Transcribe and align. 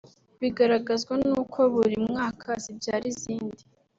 Bigaragazwa 0.41 1.13
nuko 1.23 1.59
buri 1.73 1.95
mwaka 2.07 2.49
zibyara 2.63 3.05
izindi 3.13 3.61